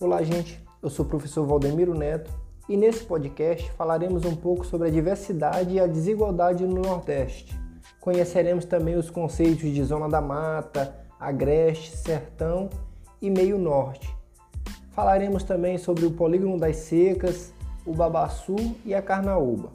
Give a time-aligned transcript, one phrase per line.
[0.00, 0.60] Olá, gente.
[0.82, 2.28] Eu sou o professor Valdemiro Neto
[2.68, 7.56] e nesse podcast falaremos um pouco sobre a diversidade e a desigualdade no Nordeste.
[8.00, 12.68] Conheceremos também os conceitos de zona da mata, agreste, sertão
[13.22, 14.12] e meio norte.
[14.90, 17.52] Falaremos também sobre o polígono das secas,
[17.86, 19.70] o babaçu e a carnaúba.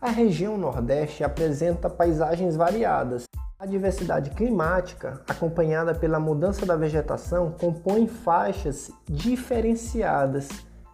[0.00, 3.26] A região Nordeste apresenta paisagens variadas,
[3.62, 10.48] a diversidade climática, acompanhada pela mudança da vegetação, compõe faixas diferenciadas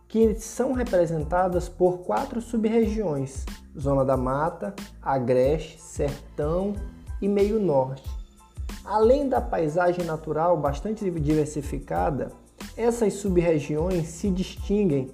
[0.06, 3.46] que são representadas por quatro sub-regiões:
[3.78, 6.74] Zona da Mata, Agreste, Sertão
[7.22, 8.06] e Meio Norte.
[8.84, 12.30] Além da paisagem natural bastante diversificada,
[12.76, 15.10] essas sub-regiões se distinguem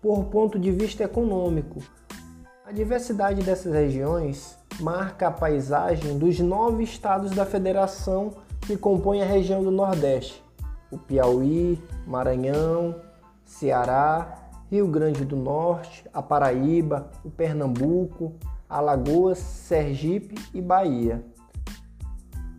[0.00, 1.82] por ponto de vista econômico.
[2.64, 9.26] A diversidade dessas regiões marca a paisagem dos nove estados da federação que compõem a
[9.26, 10.42] região do Nordeste:
[10.90, 12.94] o Piauí, Maranhão,
[13.44, 18.34] Ceará, Rio Grande do Norte, a Paraíba, o Pernambuco,
[18.68, 21.24] Alagoas, Sergipe e Bahia.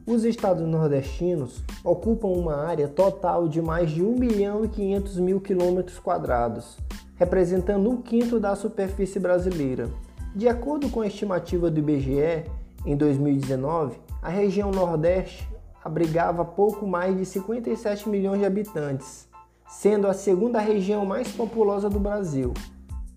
[0.06, 5.42] Os estados nordestinos ocupam uma área total de mais de 1 milhão e 500 mil
[5.42, 6.78] quilômetros quadrados,
[7.16, 9.90] representando um quinto da superfície brasileira.
[10.38, 12.46] De acordo com a estimativa do IBGE,
[12.86, 15.50] em 2019, a região Nordeste
[15.84, 19.28] abrigava pouco mais de 57 milhões de habitantes,
[19.68, 22.54] sendo a segunda região mais populosa do Brasil.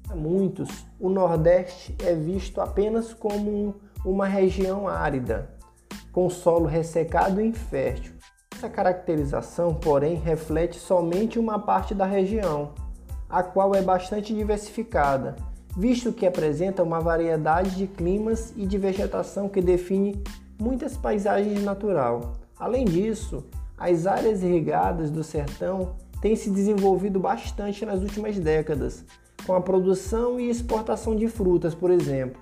[0.02, 5.50] Para muitos, o Nordeste é visto apenas como uma região árida,
[6.12, 8.14] com solo ressecado e infértil.
[8.56, 12.72] Essa caracterização, porém, reflete somente uma parte da região,
[13.28, 19.48] a qual é bastante diversificada visto que apresenta uma variedade de climas e de vegetação
[19.48, 20.22] que define
[20.60, 22.34] muitas paisagens natural.
[22.58, 23.44] Além disso,
[23.78, 29.04] as áreas irrigadas do sertão têm se desenvolvido bastante nas últimas décadas,
[29.46, 32.40] com a produção e exportação de frutas, por exemplo.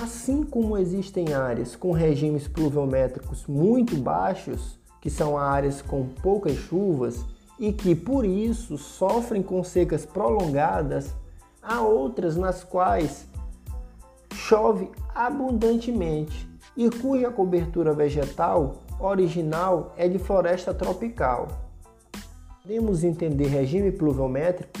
[0.00, 7.24] Assim como existem áreas com regimes pluviométricos muito baixos, que são áreas com poucas chuvas
[7.58, 11.14] e que por isso sofrem com secas prolongadas,
[11.68, 13.26] Há outras nas quais
[14.32, 21.48] chove abundantemente e cuja cobertura vegetal original é de floresta tropical.
[22.62, 24.78] Podemos entender regime pluviométrico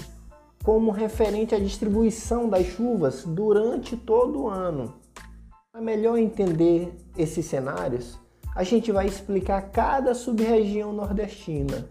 [0.62, 4.94] como referente à distribuição das chuvas durante todo o ano.
[5.72, 8.16] Para melhor entender esses cenários,
[8.54, 11.88] a gente vai explicar cada sub-região nordestina.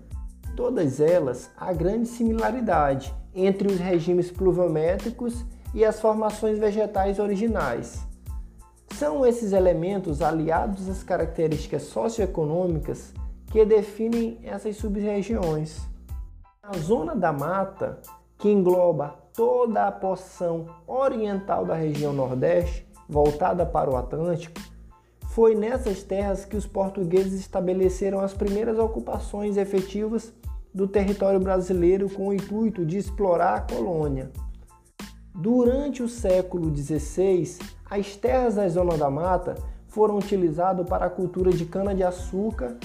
[0.56, 8.00] Todas elas há grande similaridade entre os regimes pluviométricos e as formações vegetais originais.
[8.94, 13.14] São esses elementos aliados às características socioeconômicas
[13.52, 15.82] que definem essas sub-regiões.
[16.64, 18.00] A zona da mata,
[18.38, 24.60] que engloba toda a porção oriental da região Nordeste, voltada para o Atlântico,
[25.30, 30.34] foi nessas terras que os portugueses estabeleceram as primeiras ocupações efetivas
[30.76, 34.30] do território brasileiro com o intuito de explorar a colônia.
[35.34, 37.60] Durante o século XVI,
[37.90, 39.56] as terras da Zona da Mata
[39.88, 42.76] foram utilizadas para a cultura de cana-de-açúcar,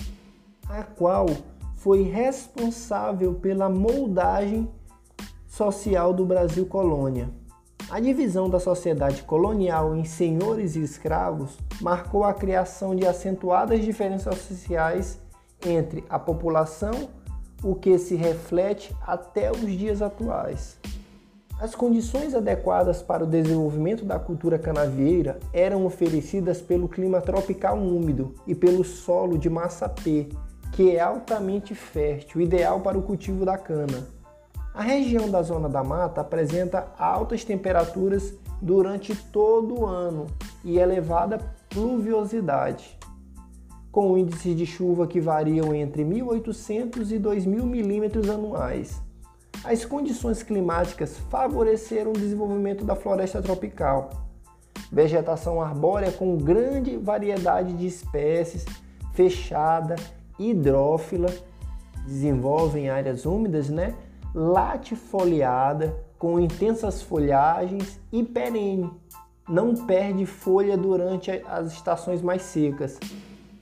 [0.69, 1.27] a qual
[1.75, 4.71] foi responsável pela moldagem
[5.49, 7.29] social do Brasil colônia.
[7.91, 14.39] A divisão da sociedade colonial em senhores e escravos marcou a criação de acentuadas diferenças
[14.39, 15.19] sociais
[15.67, 17.19] entre a população
[17.63, 20.79] o que se reflete até os dias atuais.
[21.61, 28.35] As condições adequadas para o desenvolvimento da cultura canavieira eram oferecidas pelo clima tropical úmido
[28.47, 30.31] e pelo solo de massa P,
[30.73, 34.07] que é altamente fértil, ideal para o cultivo da cana.
[34.73, 38.33] A região da zona da mata apresenta altas temperaturas
[38.63, 40.29] durante todo o ano
[40.65, 41.39] e elevada
[41.69, 43.00] pluviosidade
[43.91, 49.03] com índices de chuva que variam entre 1.800 e 2.000 milímetros anuais.
[49.65, 54.11] As condições climáticas favoreceram o desenvolvimento da floresta tropical.
[54.91, 58.65] Vegetação arbórea com grande variedade de espécies,
[59.13, 59.97] fechada,
[60.39, 61.29] hidrófila,
[62.07, 63.95] desenvolve em áreas úmidas, né?
[64.35, 68.91] latifoliada, com intensas folhagens e perene.
[69.49, 72.99] Não perde folha durante as estações mais secas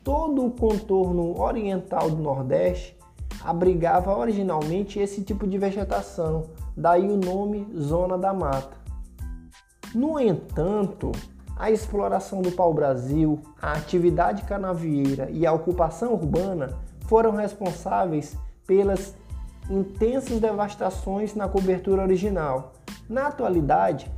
[0.03, 2.97] todo o contorno oriental do Nordeste
[3.45, 6.45] abrigava originalmente esse tipo de vegetação,
[6.77, 8.77] daí o nome Zona da Mata.
[9.95, 11.13] No entanto,
[11.57, 18.37] a exploração do pau-brasil, a atividade canavieira e a ocupação urbana foram responsáveis
[18.67, 19.15] pelas
[19.71, 22.75] intensas devastações na cobertura original.
[23.09, 24.11] Na atualidade,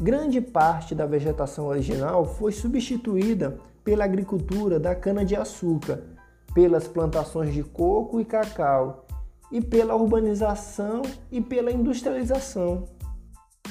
[0.00, 6.02] grande parte da vegetação original foi substituída pela agricultura da cana-de-açúcar,
[6.54, 9.06] pelas plantações de coco e cacau
[9.50, 12.84] e pela urbanização e pela industrialização.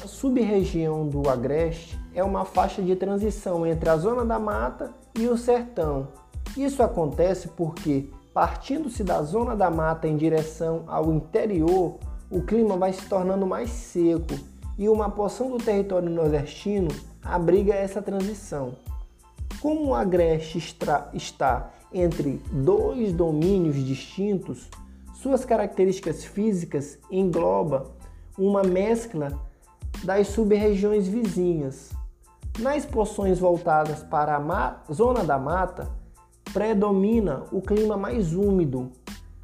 [0.03, 5.27] A sub-região do Agreste é uma faixa de transição entre a zona da mata e
[5.27, 6.07] o sertão.
[6.55, 11.97] Isso acontece porque, partindo-se da zona da mata em direção ao interior,
[12.29, 14.35] o clima vai se tornando mais seco
[14.77, 16.89] e uma porção do território nordestino
[17.21, 18.75] abriga essa transição.
[19.61, 20.57] Como o Agreste
[21.13, 24.69] está entre dois domínios distintos,
[25.15, 27.91] suas características físicas engloba
[28.37, 29.37] uma mescla
[30.03, 31.91] das sub-regiões vizinhas.
[32.57, 35.91] Nas porções voltadas para a zona da mata,
[36.53, 38.91] predomina o clima mais úmido,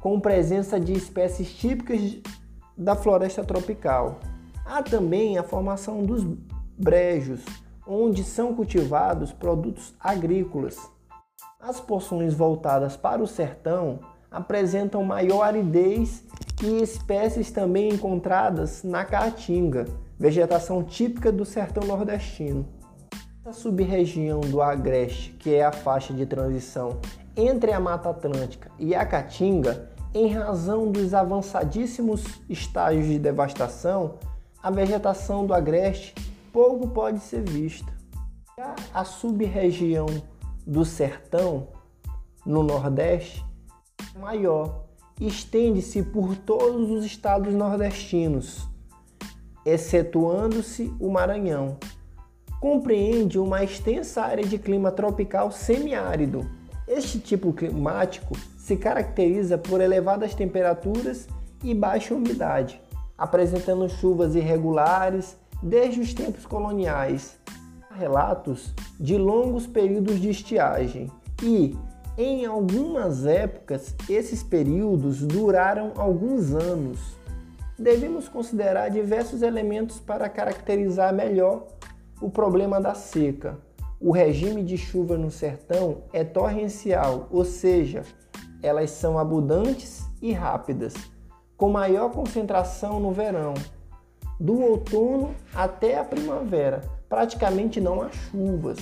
[0.00, 2.18] com presença de espécies típicas
[2.76, 4.18] da floresta tropical.
[4.64, 6.24] Há também a formação dos
[6.78, 7.44] brejos,
[7.86, 10.76] onde são cultivados produtos agrícolas.
[11.60, 14.00] As porções voltadas para o sertão
[14.30, 16.24] apresentam maior aridez
[16.62, 19.86] e espécies também encontradas na caatinga,
[20.18, 22.66] vegetação típica do sertão nordestino.
[23.44, 26.98] A sub-região do Agreste, que é a faixa de transição
[27.36, 34.14] entre a Mata Atlântica e a Caatinga, em razão dos avançadíssimos estágios de devastação,
[34.62, 36.14] a vegetação do Agreste
[36.56, 37.92] pouco pode ser vista.
[38.58, 40.06] Já a sub-região
[40.66, 41.68] do Sertão,
[42.46, 43.44] no Nordeste,
[44.14, 44.86] é maior,
[45.20, 48.66] estende-se por todos os estados nordestinos,
[49.66, 51.76] excetuando-se o Maranhão.
[52.58, 56.50] Compreende uma extensa área de clima tropical semiárido.
[56.88, 61.28] Este tipo climático se caracteriza por elevadas temperaturas
[61.62, 62.80] e baixa umidade,
[63.18, 67.38] apresentando chuvas irregulares desde os tempos coloniais.
[67.90, 71.10] Há relatos de longos períodos de estiagem
[71.42, 71.76] e,
[72.18, 77.16] em algumas épocas, esses períodos duraram alguns anos
[77.78, 81.66] devemos considerar diversos elementos para caracterizar melhor
[82.20, 83.58] o problema da seca.
[84.00, 88.02] O regime de chuva no sertão é torrencial, ou seja,
[88.62, 90.94] elas são abundantes e rápidas,
[91.56, 93.54] com maior concentração no verão.
[94.38, 98.78] Do outono até a primavera, praticamente não há chuvas.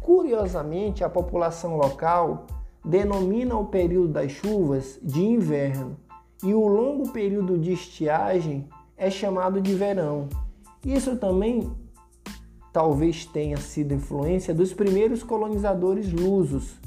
[0.00, 2.46] Curiosamente, a população local
[2.84, 5.96] denomina o período das chuvas de inverno
[6.42, 8.66] e o longo período de estiagem
[8.96, 10.28] é chamado de verão.
[10.84, 11.70] Isso também
[12.72, 16.80] talvez tenha sido influência dos primeiros colonizadores lusos,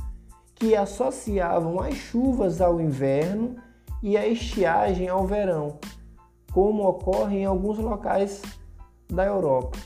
[0.56, 3.56] que associavam as chuvas ao inverno
[4.02, 5.78] e a estiagem ao verão,
[6.54, 8.42] como ocorre em alguns locais
[9.12, 9.78] da Europa.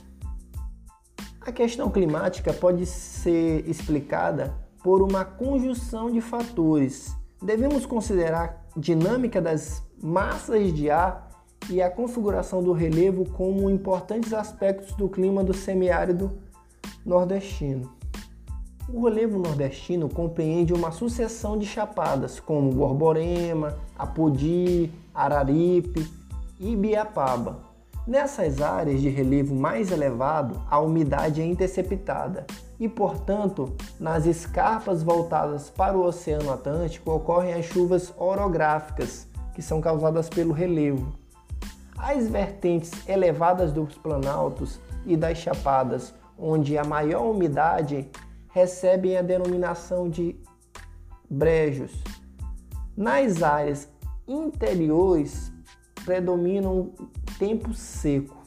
[1.41, 4.53] A questão climática pode ser explicada
[4.83, 7.15] por uma conjunção de fatores.
[7.41, 11.29] Devemos considerar dinâmica das massas de ar
[11.69, 16.37] e a configuração do relevo como importantes aspectos do clima do semiárido
[17.05, 17.95] nordestino.
[18.93, 26.16] O relevo nordestino compreende uma sucessão de chapadas, como Borborema, Apodi, Araripe
[26.59, 27.59] Ibiapaba.
[28.07, 32.47] Nessas áreas de relevo mais elevado, a umidade é interceptada
[32.79, 39.79] e, portanto, nas escarpas voltadas para o Oceano Atlântico ocorrem as chuvas orográficas, que são
[39.81, 41.13] causadas pelo relevo.
[41.95, 48.09] As vertentes elevadas dos planaltos e das chapadas, onde a maior umidade,
[48.49, 50.35] recebem a denominação de
[51.29, 51.91] brejos.
[52.95, 53.87] Nas áreas
[54.27, 55.51] interiores
[56.07, 56.93] predominam
[57.37, 58.37] tempo seco.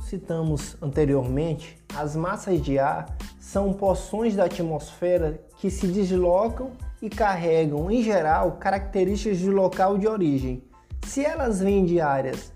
[0.00, 6.70] Citamos anteriormente, as massas de ar são porções da atmosfera que se deslocam
[7.02, 10.62] e carregam, em geral, características de local de origem.
[11.04, 12.52] Se elas vêm de áreas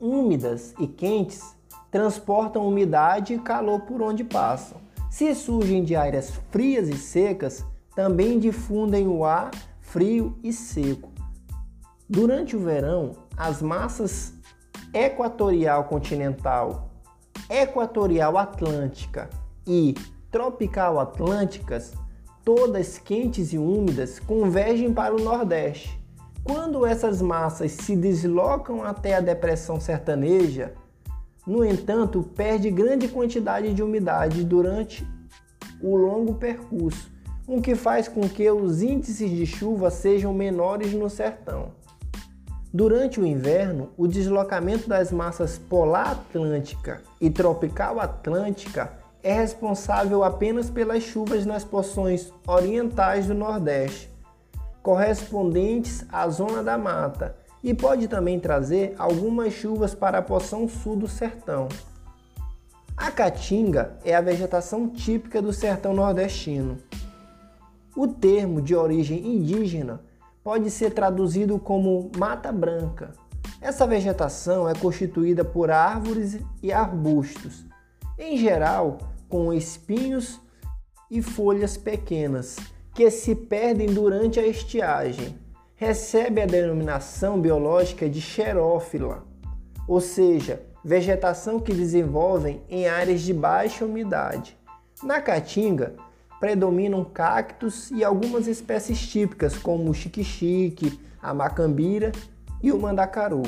[0.00, 1.54] úmidas e quentes,
[1.92, 4.78] transportam umidade e calor por onde passam.
[5.08, 11.14] Se surgem de áreas frias e secas, também difundem o ar frio e seco.
[12.08, 14.32] Durante o verão, as massas
[14.92, 16.90] equatorial continental,
[17.50, 19.28] equatorial atlântica
[19.66, 19.94] e
[20.30, 21.92] tropical atlânticas,
[22.44, 26.00] todas quentes e úmidas, convergem para o nordeste.
[26.44, 30.74] Quando essas massas se deslocam até a depressão sertaneja,
[31.46, 35.06] no entanto, perde grande quantidade de umidade durante
[35.82, 37.10] o longo percurso,
[37.46, 41.72] o que faz com que os índices de chuva sejam menores no sertão.
[42.76, 50.70] Durante o inverno, o deslocamento das massas polar atlântica e tropical atlântica é responsável apenas
[50.70, 54.10] pelas chuvas nas porções orientais do Nordeste,
[54.82, 60.96] correspondentes à zona da mata, e pode também trazer algumas chuvas para a porção sul
[60.96, 61.68] do sertão.
[62.96, 66.78] A caatinga é a vegetação típica do sertão nordestino.
[67.94, 70.00] O termo de origem indígena
[70.44, 73.12] pode ser traduzido como mata branca.
[73.62, 77.64] Essa vegetação é constituída por árvores e arbustos,
[78.18, 80.38] em geral com espinhos
[81.10, 82.56] e folhas pequenas,
[82.94, 85.38] que se perdem durante a estiagem.
[85.74, 89.24] Recebe a denominação biológica de xerófila,
[89.88, 94.56] ou seja, vegetação que desenvolvem em áreas de baixa umidade.
[95.02, 95.96] Na caatinga,
[96.44, 102.12] predominam cactos e algumas espécies típicas, como o xique-xique, a macambira
[102.62, 103.44] e o mandacaru.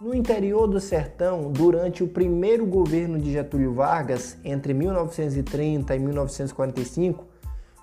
[0.00, 7.26] No interior do sertão, durante o primeiro governo de Getúlio Vargas, entre 1930 e 1945,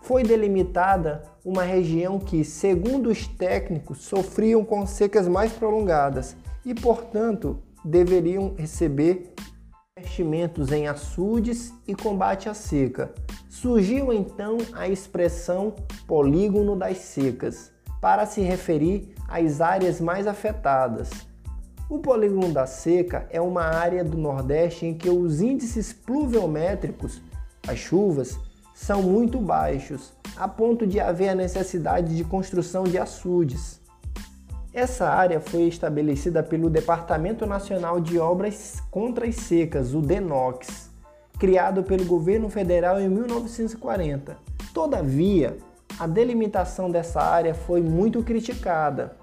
[0.02, 7.60] foi delimitada uma região que, segundo os técnicos, sofriam com secas mais prolongadas e, portanto,
[7.82, 9.34] deveriam receber
[10.02, 13.14] investimentos em açudes e combate à seca.
[13.50, 15.76] Surgiu então a expressão
[16.08, 21.10] polígono das secas para se referir às áreas mais afetadas.
[21.88, 27.22] O polígono da seca é uma área do Nordeste em que os índices pluviométricos,
[27.68, 28.40] as chuvas,
[28.74, 33.81] são muito baixos, a ponto de haver a necessidade de construção de açudes.
[34.74, 40.90] Essa área foi estabelecida pelo Departamento Nacional de Obras contra as Secas, o DENOX,
[41.38, 44.38] criado pelo governo federal em 1940.
[44.74, 45.58] Todavia,
[46.00, 49.18] a delimitação dessa área foi muito criticada.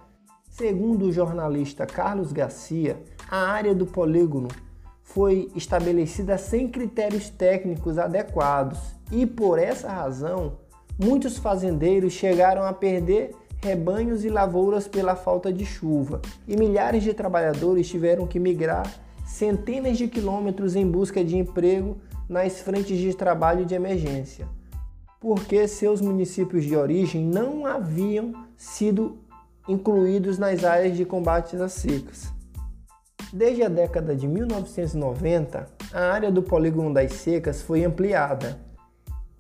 [0.51, 4.49] Segundo o jornalista Carlos Garcia, a área do polígono
[5.03, 8.79] foi estabelecida sem critérios técnicos adequados
[9.11, 10.59] e, por essa razão,
[11.03, 17.13] muitos fazendeiros chegaram a perder rebanhos e lavouras pela falta de chuva, e milhares de
[17.13, 18.87] trabalhadores tiveram que migrar
[19.27, 21.99] centenas de quilômetros em busca de emprego
[22.29, 24.47] nas frentes de trabalho de emergência,
[25.21, 29.19] porque seus municípios de origem não haviam sido
[29.69, 32.33] incluídos nas áreas de combate às secas.
[33.33, 38.59] Desde a década de 1990, a área do polígono das secas foi ampliada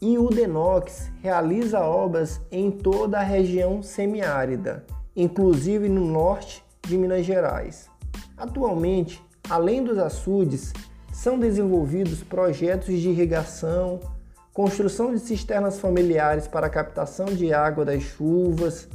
[0.00, 7.26] e o Denox realiza obras em toda a região semiárida, inclusive no norte de Minas
[7.26, 7.90] Gerais.
[8.36, 10.72] Atualmente, além dos açudes,
[11.12, 13.98] são desenvolvidos projetos de irrigação,
[14.52, 18.88] construção de cisternas familiares para captação de água das chuvas,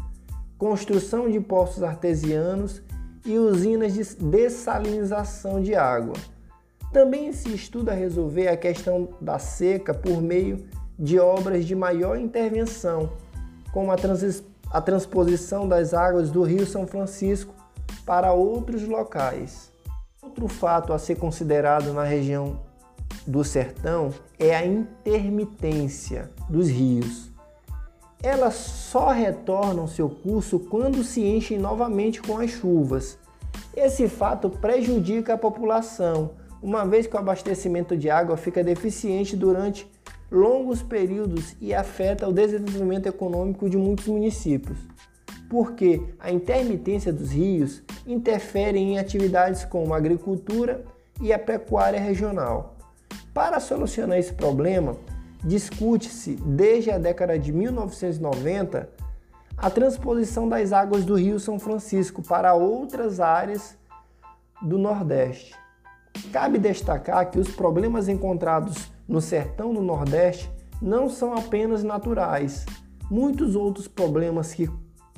[0.58, 2.82] construção de poços artesianos
[3.26, 6.16] e usinas de dessalinização de água.
[6.94, 10.66] Também se estuda resolver a questão da seca por meio
[10.98, 13.12] de obras de maior intervenção,
[13.72, 17.54] como a, trans a transposição das águas do Rio São Francisco
[18.06, 19.72] para outros locais.
[20.22, 22.60] Outro fato a ser considerado na região
[23.26, 27.32] do sertão é a intermitência dos rios.
[28.22, 33.18] Elas só retornam seu curso quando se enchem novamente com as chuvas.
[33.76, 36.32] Esse fato prejudica a população,
[36.62, 39.92] uma vez que o abastecimento de água fica deficiente durante
[40.34, 44.80] longos períodos e afeta o desenvolvimento econômico de muitos municípios,
[45.48, 50.84] porque a intermitência dos rios interfere em atividades como a agricultura
[51.22, 52.76] e a pecuária regional.
[53.32, 54.98] Para solucionar esse problema,
[55.44, 58.90] discute-se desde a década de 1990
[59.56, 63.78] a transposição das águas do Rio São Francisco para outras áreas
[64.64, 65.54] do Nordeste.
[66.32, 72.66] Cabe destacar que os problemas encontrados no sertão do Nordeste não são apenas naturais.
[73.10, 74.70] Muitos outros problemas que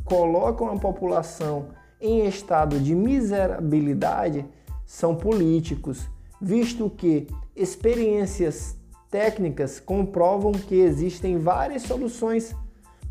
[0.03, 4.45] colocam a população em estado de miserabilidade
[4.85, 6.07] são políticos,
[6.39, 8.77] visto que experiências
[9.09, 12.55] técnicas comprovam que existem várias soluções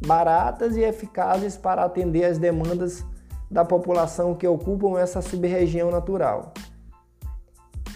[0.07, 3.04] baratas e eficazes para atender às demandas
[3.50, 6.52] da população que ocupam essa sub-região natural.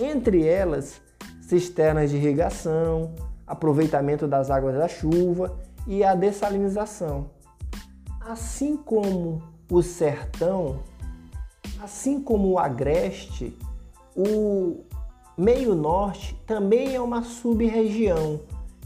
[0.01, 1.01] Entre elas,
[1.49, 3.15] cisternas de irrigação,
[3.47, 7.31] aproveitamento das águas da chuva e a dessalinização.
[8.21, 10.81] Assim como o sertão,
[11.83, 13.57] assim como o agreste,
[14.15, 14.85] o
[15.39, 18.41] meio norte também é uma sub-região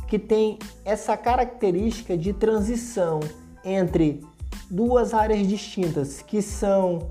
[0.07, 3.19] que tem essa característica de transição
[3.65, 4.25] entre
[4.71, 7.09] duas áreas distintas, que são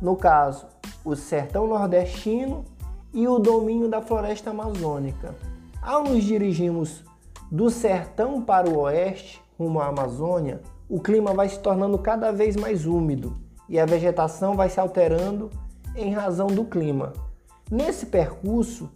[0.00, 0.66] no caso,
[1.04, 2.64] o sertão nordestino
[3.12, 5.34] e o domínio da floresta amazônica.
[5.80, 7.04] Ao nos dirigirmos
[7.50, 12.56] do sertão para o oeste, rumo à Amazônia, o clima vai se tornando cada vez
[12.56, 13.34] mais úmido
[13.68, 15.50] e a vegetação vai se alterando
[15.94, 17.12] em razão do clima.
[17.70, 18.90] Nesse percurso,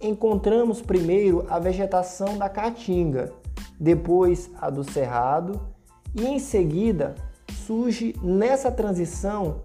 [0.00, 3.32] encontramos primeiro a vegetação da caatinga,
[3.78, 5.60] depois a do cerrado
[6.14, 7.14] e em seguida
[7.66, 9.62] surge nessa transição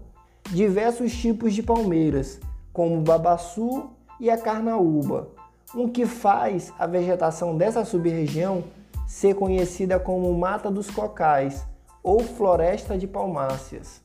[0.50, 2.40] diversos tipos de palmeiras,
[2.74, 3.88] como o babaçu
[4.18, 5.28] e a carnaúba,
[5.74, 8.64] o que faz a vegetação dessa sub-região
[9.06, 11.64] ser conhecida como Mata dos Cocais
[12.02, 14.02] ou Floresta de Palmáceas.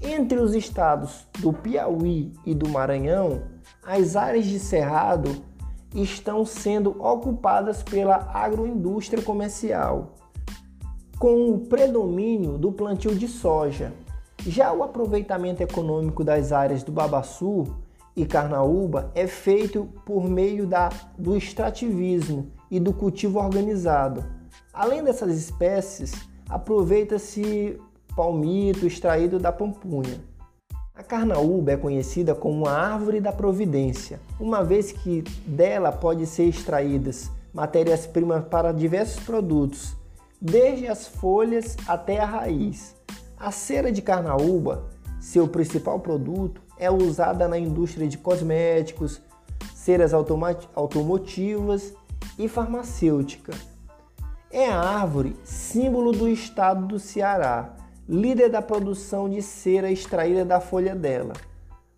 [0.00, 3.42] Entre os estados do Piauí e do Maranhão,
[3.84, 5.42] as áreas de cerrado
[5.92, 10.14] estão sendo ocupadas pela agroindústria comercial,
[11.18, 13.92] com o predomínio do plantio de soja.
[14.46, 17.64] Já o aproveitamento econômico das áreas do Babaçu
[18.18, 24.24] e Carnaúba é feito por meio da, do extrativismo e do cultivo organizado.
[24.72, 26.12] Além dessas espécies,
[26.48, 27.80] aproveita-se
[28.16, 30.20] palmito extraído da pampunha.
[30.96, 36.48] A carnaúba é conhecida como a árvore da providência, uma vez que dela pode ser
[36.48, 39.96] extraídas matérias-primas para diversos produtos,
[40.40, 42.96] desde as folhas até a raiz.
[43.38, 44.88] A cera de carnaúba,
[45.20, 49.20] seu principal produto, é usada na indústria de cosméticos,
[49.74, 51.94] ceras automotivas
[52.38, 53.52] e farmacêutica.
[54.50, 57.74] É a árvore símbolo do estado do Ceará,
[58.08, 61.34] líder da produção de cera extraída da folha dela.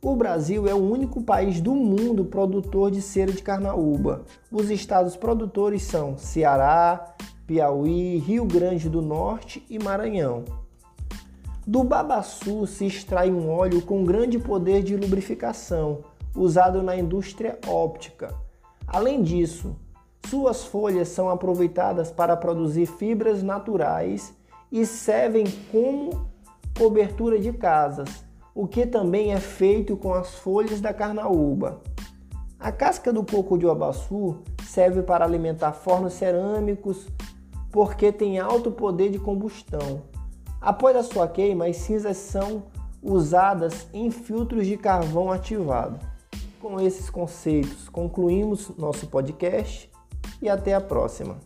[0.03, 4.25] O Brasil é o único país do mundo produtor de cera de carnaúba.
[4.51, 7.15] Os estados produtores são Ceará,
[7.47, 10.60] Piauí, Rio Grande do Norte e Maranhão.
[11.67, 15.99] Do babaçu se extrai um óleo com grande poder de lubrificação,
[16.35, 18.35] usado na indústria óptica.
[18.87, 19.77] Além disso,
[20.27, 24.33] suas folhas são aproveitadas para produzir fibras naturais
[24.73, 26.29] e servem como
[26.77, 31.81] cobertura de casas, o que também é feito com as folhas da carnaúba.
[32.59, 37.07] A casca do coco de abaçu serve para alimentar fornos cerâmicos
[37.71, 40.03] porque tem alto poder de combustão.
[40.61, 42.65] Após a sua queima, as cinzas são
[43.03, 45.99] usadas em filtros de carvão ativado.
[46.61, 49.91] Com esses conceitos, concluímos nosso podcast
[50.43, 51.39] e até a próxima.